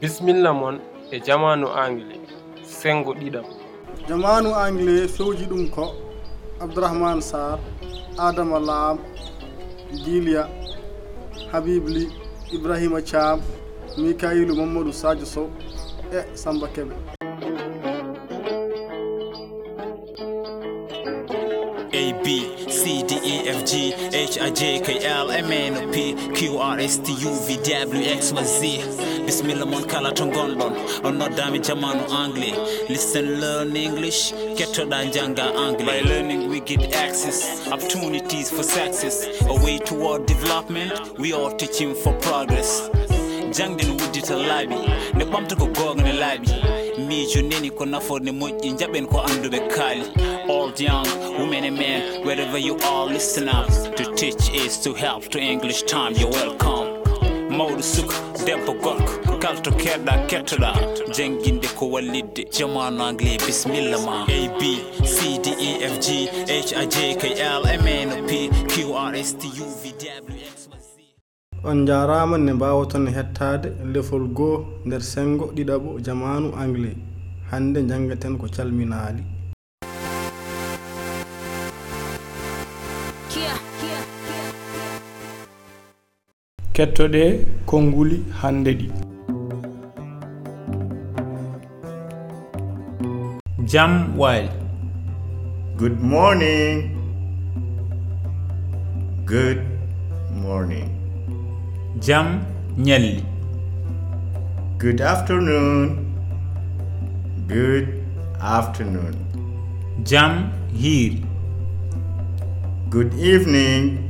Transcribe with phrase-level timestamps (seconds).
[0.00, 0.76] bisimilla moon
[1.10, 2.20] e jamanu anglais
[2.62, 3.44] sengo ɗiɗam.
[4.08, 5.84] Jamanu anglais fewji ɗum ko
[6.62, 7.58] abdourahmane sar
[8.18, 8.98] adama lam
[10.04, 10.42] dilia
[11.52, 12.02] habibli
[12.54, 13.40] ibrahima thiam
[13.98, 15.48] mikailu mamadou sadio sow
[16.12, 16.94] e samba keɓe
[23.24, 23.72] efg
[24.12, 28.60] haj k l mn p qrst uv wx y z.
[29.26, 30.72] Bisimilla moon kala to gonɗon.
[31.04, 32.54] On noddami jamanu anglais.
[32.88, 34.32] Listen learn english.
[34.56, 36.02] Kettoɗa jangga anglais.
[36.02, 39.26] By learning we get access opportunities for success.
[39.48, 42.90] A way toward development we are teaching for progress.
[43.52, 44.78] Jangde no wuddita laaɓi
[45.14, 46.48] nde ɓamta ko gonga ne laaɓi
[47.10, 50.04] miijo neni ko nafoorde moƴƴi jaɓen ko anduɓe kaali.
[50.48, 51.06] Old young
[51.38, 53.66] women and men wherever you are listen up.
[53.96, 55.28] To teach is to help.
[55.30, 56.86] To english time you're welcome.
[57.50, 58.14] Mawɗo suka
[58.46, 60.72] debbo gorko kalto keɗɗa kettoɗa.
[61.16, 64.24] Jangguinde ko wallidde jamanu anglais bisimilla ma.
[64.28, 68.26] A b c d e f g h i j k l m n o
[68.28, 70.59] p q r s t u v w x
[71.64, 76.96] on jaaraama nde mbaawton hettade lefol goo nder sengo ɗiɗaɓo jamanu anglais.
[77.50, 79.22] Hande janggaten ko calminali.
[86.74, 87.22] Kettoɗe
[87.66, 88.88] konnguli hande ɗi.
[93.70, 94.48] Jam wail
[95.76, 96.96] good morning.
[99.26, 99.60] Good
[100.44, 100.99] morning.
[102.00, 102.40] jam
[102.76, 103.22] ñalli
[104.80, 106.10] good afternoon.
[107.50, 107.88] Good
[108.40, 109.14] afternoon.
[110.06, 111.20] Jam hiiri.
[112.88, 114.08] Good evening.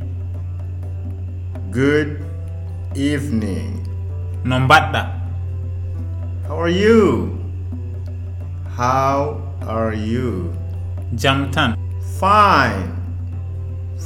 [1.71, 2.23] Good
[2.95, 3.83] evening.
[4.45, 5.01] No mbaɗɗa.
[6.47, 7.35] How are you?
[8.77, 10.53] How are you?
[11.15, 11.75] Jam tan.
[12.19, 12.93] Fine.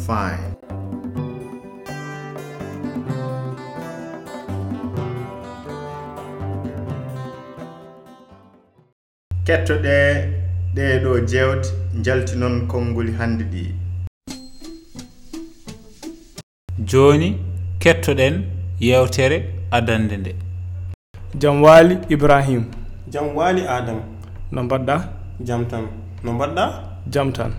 [0.08, 0.55] Fine.
[9.48, 9.96] kettoɗe
[10.76, 11.68] ɗeɗo jewte
[12.06, 13.64] jaltinon konngol hannde ɗi.
[16.90, 17.30] Joni
[17.80, 18.36] kettoɗen
[18.80, 19.38] yewtere
[19.72, 20.32] adande nde.
[21.42, 22.66] Jam waali ibrahima
[23.14, 24.02] jam waali adama
[24.52, 24.96] no mbaɗɗa?
[25.48, 25.86] Jam tan.
[26.24, 26.64] No mbaɗɗa?
[27.14, 27.52] Jam tan.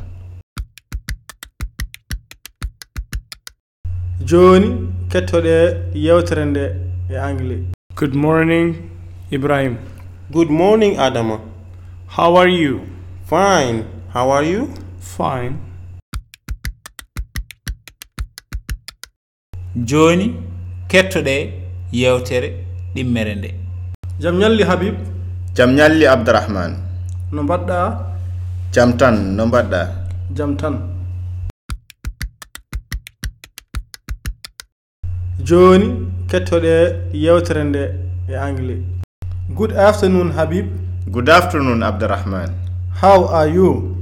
[4.28, 4.68] Joni
[5.10, 5.54] kettoɗe
[5.94, 6.64] yewtere nde
[7.10, 7.62] e anglais.
[7.94, 8.74] Good morning
[9.30, 9.78] ibrahima
[10.32, 11.38] good morning adama.
[12.16, 12.80] How are you?
[13.30, 13.78] Fine.
[14.14, 14.60] How are you?
[15.16, 15.54] Fine.
[19.90, 20.28] Joni
[20.92, 21.34] kettoɗe
[22.00, 22.48] yewtere
[22.94, 23.50] ɗimmere nde
[24.22, 24.94] jam ñalli habib
[25.56, 26.76] jam ñalli abdourahmane
[27.32, 27.76] no mbaɗɗa
[28.74, 29.80] jam tan no mbaɗɗa
[30.36, 30.74] jam tan
[35.48, 35.86] joni
[36.30, 36.72] kettoɗe
[37.24, 37.82] yewtere nde
[38.32, 38.80] e anglais
[39.58, 40.66] good afternoon habib
[41.08, 42.50] Good afternoon, Abdurrahman.
[43.00, 43.94] How are you?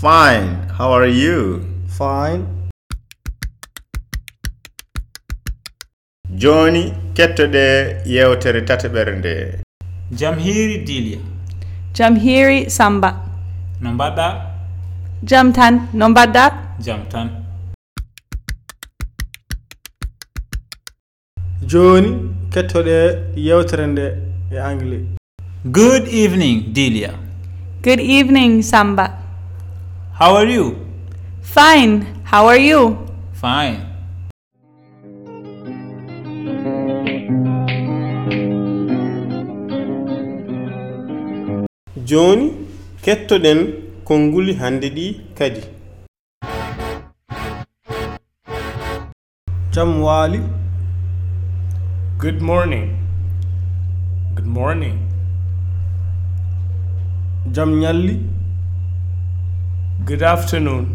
[0.00, 0.68] Fine.
[0.78, 1.66] How are you?
[1.98, 2.70] Fine.
[6.42, 6.82] Joni
[7.16, 7.64] kettoɗe
[8.14, 9.34] yewtere tataɓere nde.
[10.18, 11.18] jam hiiri Dilia.
[11.94, 13.10] jam hiiri Samba.
[13.80, 14.26] No mbaɗɗa?
[15.24, 15.88] Jam tan.
[15.94, 16.44] No mbaɗɗa?
[16.84, 17.28] Jam tan.
[21.70, 22.10] Joni
[22.52, 22.96] kettoɗe
[23.36, 24.06] yewtere nde
[24.52, 25.06] e anglais.
[25.72, 27.18] Good evening, Delia.
[27.82, 29.18] Good evening, Samba.
[30.14, 30.76] How are you?
[31.42, 32.22] Fine.
[32.22, 32.98] How are you?
[33.34, 33.80] Fine.
[42.04, 42.52] Joni
[43.02, 43.58] kettoɗen
[44.04, 45.06] konnguli hande ɗi
[45.38, 45.60] kadi
[49.72, 50.38] jam waali
[52.22, 52.86] good morning
[54.36, 55.15] good morning
[57.54, 58.14] jam ñalli
[60.04, 60.86] good afternoon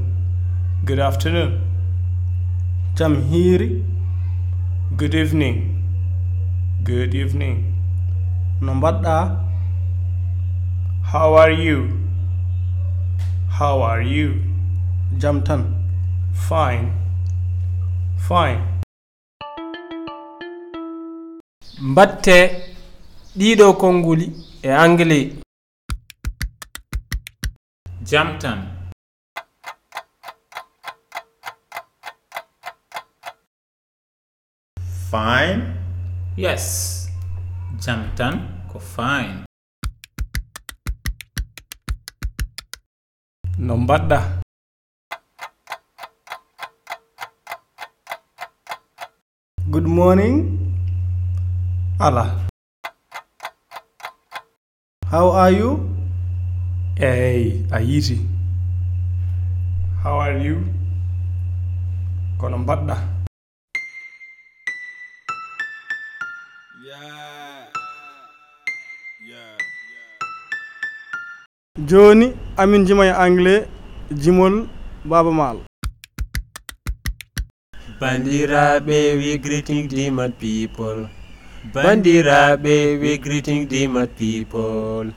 [0.86, 1.52] good afternoon.
[2.98, 3.68] Jam hiiri
[4.98, 5.58] good evening
[6.84, 7.58] good evening.
[8.62, 9.16] No mbaɗɗa
[11.12, 11.80] how are you?
[13.60, 14.30] How are you?
[15.20, 15.62] Jam tan
[16.48, 16.92] fine
[18.28, 18.62] fine.
[21.82, 22.38] Mbatte
[23.38, 24.26] ɗiɗo konnguli
[24.64, 25.28] e anglais.
[28.12, 28.68] jam tan.
[35.08, 35.80] Fine.
[36.36, 37.08] Yes.
[37.80, 39.48] Jam tan ko fine.
[43.58, 44.20] No mbaɗɗa.
[49.72, 50.60] Good morning.
[51.96, 52.26] Ala.
[55.08, 56.01] How are you?
[57.00, 58.18] eyyi a yiiti.
[60.04, 60.58] How are you?
[62.38, 63.22] Kono mbaɗɗa.
[71.90, 73.66] Joni amin jima e anglais
[74.22, 74.68] jimol
[75.06, 75.58] baba maal.
[78.00, 81.10] Bandiraɓe we greeting dimat people.
[81.74, 85.14] Bandiraɓe we greeting dimat people.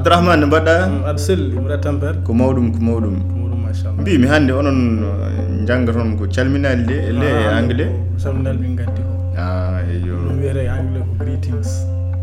[0.00, 0.74] abdourahmane no mbaɗɗa.
[0.88, 3.16] Mm, aɗa selli mbaɗa tampere ko mawɗum ko mawɗum.
[3.64, 4.00] Machallah.
[4.00, 7.92] Mbimi hannde onon eh, jannga toon ko calminali de le e anglais.
[8.22, 9.12] calminali min gaddi ko.
[9.36, 11.70] Ah, a eyo ɗum wiyete anglais ko greetings.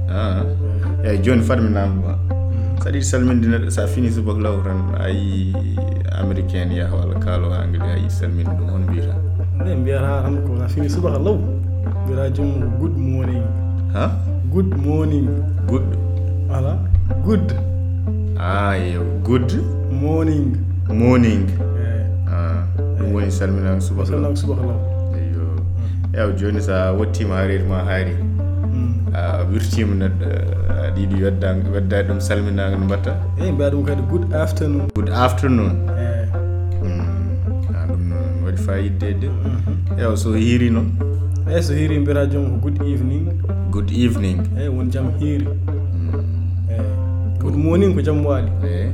[0.10, 0.44] Ah,
[1.06, 2.82] Eyyi joni fatminama mm.
[2.82, 5.54] saɗa yiɗi salminde neɗɗo sa fini subak law tan a yi
[6.20, 9.16] américain yaha walla kaalo anglais a yi salminde ɗum on mbiyata
[9.62, 11.38] nde mbiyata tan ko a fini subaka law.
[12.04, 13.44] Mbiyata jommo ko good morning.
[13.94, 14.12] Ha?
[14.52, 15.28] Good morning.
[15.70, 15.96] Goɗɗo
[16.52, 16.74] ala
[17.26, 17.54] good.
[18.40, 19.52] Ah, Ay good.
[19.92, 20.56] Morning.
[20.90, 21.48] Morning.
[22.28, 22.64] Ah,
[23.00, 24.80] ɗum woni salminak subahalaw subahalaw
[25.20, 25.46] eyo
[26.22, 28.14] ew joni sa wottima harir ma haari.
[28.72, 29.16] Hmm.
[29.16, 30.28] A wirtima neɗɗo
[30.70, 31.24] aɗa yiɗi
[31.74, 33.14] weddade ɗum salminaga no mbatta?
[33.42, 34.88] Eyi mbiya ɗum kadi good afternoon.
[34.96, 35.72] Good afternoon.
[36.82, 37.02] Hmm.
[37.76, 39.28] Ah, ɗum noon waɗi fayidde de.
[39.28, 40.00] Hmm.
[40.00, 40.92] Ew so hiiri noon
[41.50, 43.26] eyi so hiiri mbiyata jom ko good evening.
[43.72, 44.38] Good evening.
[44.60, 45.48] Eyi woni jaam hiiri.
[47.58, 48.50] good morning ko jam waali.
[48.70, 48.90] Eh?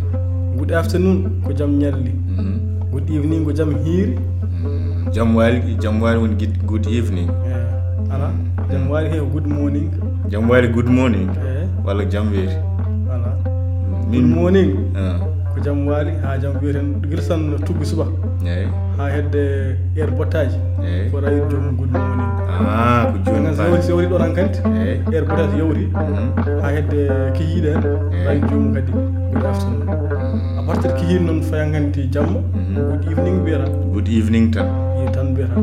[0.57, 2.92] Good afternoon ko jam ñalli mm-hmm.
[2.92, 4.15] good evening ko jam hiiri.
[4.15, 5.12] Mm-hmm.
[5.15, 7.27] Jam waali jam waali woni gid good evening.
[7.27, 8.30] Eh, ala.
[8.31, 8.71] Mm-hmm.
[8.71, 9.89] Jam waali he ko good morning.
[10.31, 11.27] Jam waali good morning.
[11.50, 11.68] Eh?
[11.86, 12.56] Walla jam weeti
[13.18, 13.33] ala.
[14.13, 14.71] Good morning.
[14.95, 15.19] Ah.
[15.54, 18.07] Ko jam waali ha jam wiyeten girsan no tuggu suba.
[18.54, 18.68] Eyi
[18.98, 19.44] ha hedde
[19.98, 20.57] air bottaji
[20.88, 22.31] eyi ko rawi jomum good morning.
[22.48, 23.18] Ah, ko
[23.56, 24.60] so woni so yawri ɗo tan kanti
[25.12, 26.62] heure potati yawri mm-hmm.
[26.62, 27.00] ha hedde
[27.38, 27.82] kiyiiɗe en.
[28.26, 30.60] Ɓay joomum kadi ɓuuri aftan mm-hmm.
[30.60, 32.40] a partir kiyiiɗe noon fayan kanti jamma.
[32.40, 32.76] Mm-hmm.
[32.90, 34.68] Good evening mbiyata good evening tan.
[35.08, 35.56] I tan mbiyata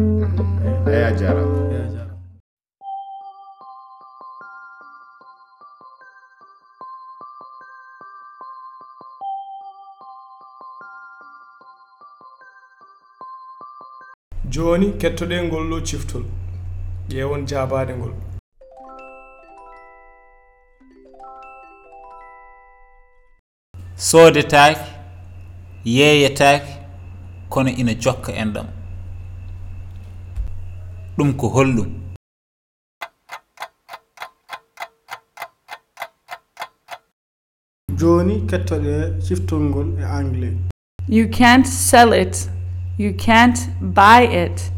[0.93, 2.17] eyi a jarama eyi a jarama
[14.51, 16.23] joni kettoɗe ngol ɗo ciftol.
[17.11, 18.13] ƴeewon jaabaade ngol.
[24.09, 24.91] Soodetaaki
[25.85, 26.73] yeeyetaaki
[27.49, 28.67] kono ina jokka en ɗam.
[31.17, 31.89] Ɗum ko hollum.
[37.99, 38.95] Jooni kettoɗe
[39.27, 40.57] ciftol ngol e anglais.
[41.09, 42.49] You can't sell it.
[42.99, 44.71] You can't buy it.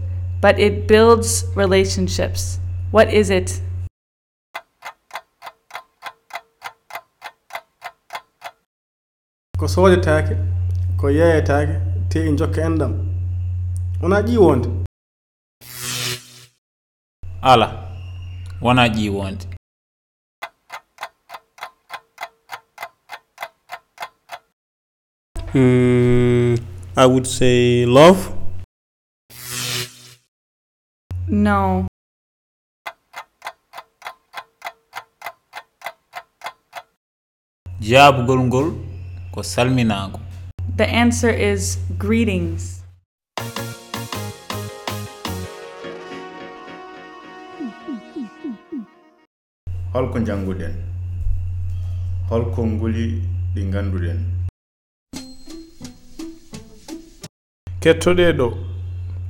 [0.42, 2.58] but it builds relationships.
[2.90, 3.62] What is it?
[9.58, 10.34] ko soodetaake
[10.98, 11.74] ko yeeyetaake
[12.10, 12.92] te e jokka enɗam
[14.02, 14.68] wonaa ƴiwonde
[17.42, 17.68] ala
[18.60, 19.46] wonaa ƴiwonde
[25.54, 26.56] Mm,
[26.96, 28.41] I would say love.
[31.32, 31.86] No.
[37.80, 38.68] Jaabugol ngol
[39.32, 40.20] ko salminaago.
[40.76, 42.84] The answer is greetings.
[49.94, 50.74] Holko njannguɗen?
[52.28, 53.22] Holko nguli
[53.54, 54.20] ɗi ngannduɗen?
[57.80, 58.46] Kettoɗeeɗo,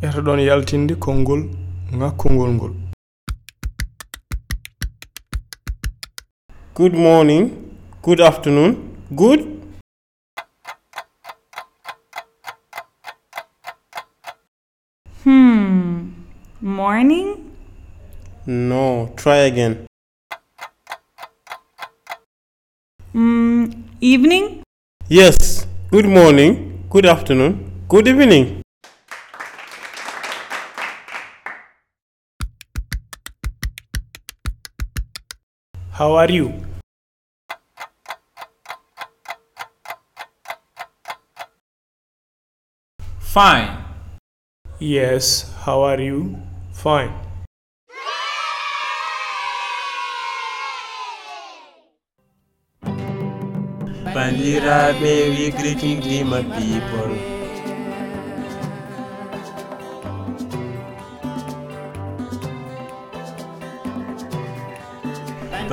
[0.02, 1.61] eto ɗon yaltinde konngol
[1.92, 2.72] ngakkugol ngol.
[6.74, 7.50] Good morning
[8.02, 8.76] good afternoon
[9.14, 9.40] good.
[15.24, 16.12] Hmm
[16.62, 17.52] morning?
[18.46, 19.86] No try again.
[23.14, 24.62] Mm, evening?
[25.08, 27.58] Yes good morning good afternoon
[27.88, 28.61] good evening.
[35.92, 36.52] how are you?
[43.20, 43.84] Fine.
[44.78, 46.36] Yes how are you?
[46.72, 47.12] Fine.
[54.14, 57.41] Bandiraɓe we greeting dima people.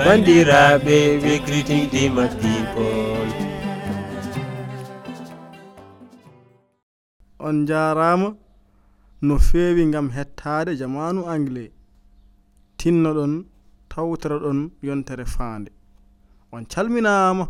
[0.05, 2.03] bandiraɓe we greeting the
[2.41, 3.27] people
[7.39, 8.35] on jarama
[9.21, 11.71] no fewi gam hettade jamanu anglais
[12.77, 13.33] tinnoɗon
[13.89, 15.71] tawtoraɗon yontere faande.
[16.51, 17.45] On calminama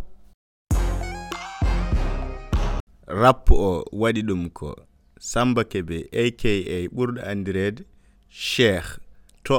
[3.08, 4.76] rappo o waɗi ɗum ko
[5.20, 6.52] samba kebe aka
[6.96, 7.84] ɓurɗo andirede
[8.30, 9.00] cheikh
[9.44, 9.58] to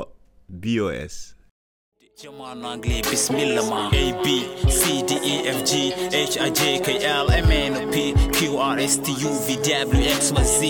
[0.49, 1.35] bos
[2.23, 3.89] jamanu anglais bisimilla ma.
[3.93, 4.27] A b
[4.69, 8.79] c d e f g h i j k l m n p q r
[8.79, 10.61] s t u v w x y z.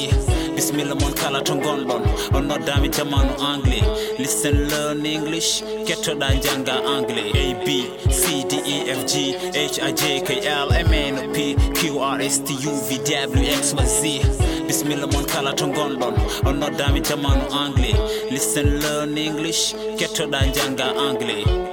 [0.55, 2.03] Bisimilla mon kala to gonɗon
[2.37, 3.83] on noddami jamanu anglais.
[4.19, 5.63] Listen learn english.
[5.87, 7.35] Kettoɗa jangga anglais.
[7.35, 7.69] A b
[8.11, 12.21] c d e f g h i j k l m n p q r
[12.23, 14.50] s t u v w x y z.
[14.71, 16.15] bisimilla mon kala to gonɗon.
[16.47, 17.97] On noddami jamanu anglais.
[18.31, 19.75] Listen learn english.
[19.99, 21.70] Kettoɗa jangga anglais.